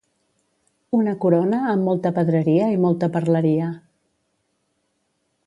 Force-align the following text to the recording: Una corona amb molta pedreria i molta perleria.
Una 0.99 1.13
corona 1.25 1.59
amb 1.73 1.87
molta 1.89 2.13
pedreria 2.15 2.71
i 2.77 2.81
molta 2.87 3.11
perleria. 3.17 3.69